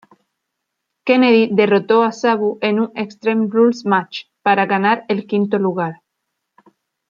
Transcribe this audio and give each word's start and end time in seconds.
Kennedy 1.03 1.47
derrotó 1.53 2.01
a 2.01 2.11
Sabu 2.11 2.57
en 2.63 2.79
un 2.79 2.91
Extreme 2.95 3.49
Rules 3.51 3.85
Match 3.85 4.23
para 4.41 4.65
ganar 4.65 5.05
el 5.09 5.27
quinto 5.27 5.59
lugar. 5.59 6.01